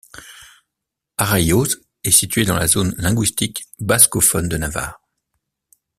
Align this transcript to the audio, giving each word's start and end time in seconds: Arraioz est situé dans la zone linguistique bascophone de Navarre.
Arraioz 1.19 1.75
est 2.03 2.09
situé 2.09 2.43
dans 2.43 2.55
la 2.55 2.65
zone 2.65 2.95
linguistique 2.97 3.65
bascophone 3.79 4.49
de 4.49 4.57
Navarre. 4.57 4.99